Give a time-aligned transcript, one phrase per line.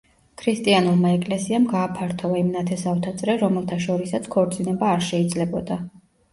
[0.41, 5.83] ქრისტიანულმა ეკლესიამ გააფართოვა იმ ნათესავთა წრე, რომელთა შორისაც ქორწინება არ შეიძლებოდა.